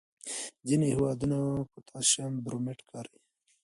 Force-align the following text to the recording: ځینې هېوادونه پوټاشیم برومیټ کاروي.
ځینې 0.67 0.85
هېوادونه 0.93 1.37
پوټاشیم 1.71 2.33
برومیټ 2.45 2.79
کاروي. 2.89 3.21